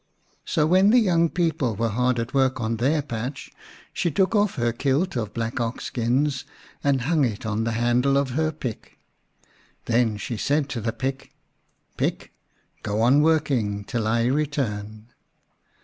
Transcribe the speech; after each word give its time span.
So 0.45 0.65
when 0.65 0.89
the 0.89 0.97
young 0.97 1.29
people 1.29 1.75
were 1.75 1.89
hard 1.89 2.17
at 2.19 2.33
work 2.33 2.59
on 2.59 2.77
their 2.77 3.03
patch 3.03 3.51
she 3.93 4.09
took 4.09 4.33
off 4.33 4.55
her 4.55 4.73
kilt 4.73 5.15
of 5.15 5.31
black 5.31 5.59
ox 5.59 5.85
skins 5.85 6.43
and 6.83 7.01
hung 7.01 7.23
it 7.23 7.45
on 7.45 7.65
the 7.65 7.73
handle 7.73 8.17
of 8.17 8.31
her 8.31 8.51
pick. 8.51 8.97
Then 9.85 10.17
she 10.17 10.37
said 10.37 10.69
to 10.69 10.81
the 10.81 10.91
pick," 10.91 11.35
Pick, 11.97 12.33
go 12.81 13.01
on 13.03 13.21
working 13.21 13.83
till 13.83 14.07
I 14.07 14.23
return." 14.25 15.09